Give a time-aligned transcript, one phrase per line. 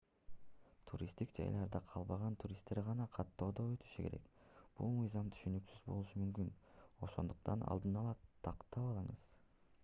[0.91, 4.31] туристтик жайларда калбаган туристтер гана каттоодон өтүшү керек
[4.79, 6.51] бул мыйзам түшүнүксүз болушу мүмкүн
[7.09, 8.17] ошондуктан алдын ала
[8.49, 9.31] тактап алыңыз